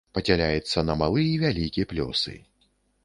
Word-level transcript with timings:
Падзяляецца 0.17 0.83
на 0.87 0.95
малы 1.01 1.21
і 1.33 1.37
вялікі 1.43 1.87
плёсы. 1.93 2.33